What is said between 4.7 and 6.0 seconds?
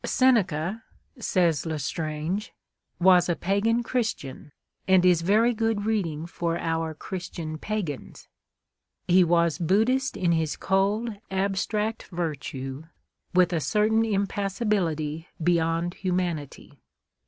and is very good